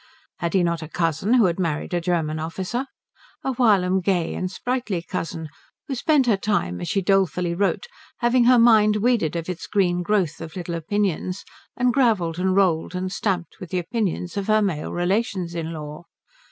[0.39, 2.87] Had he not a cousin who had married a German officer?
[3.43, 5.47] A whilom gay and sprightly cousin,
[5.87, 7.85] who spent her time, as she dolefully wrote,
[8.17, 11.45] having her mind weeded of its green growth of little opinions
[11.77, 16.05] and gravelled and rolled and stamped with the opinions of her male relations in law.